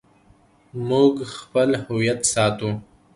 [0.89, 2.69] موږ خپل هویت ساتو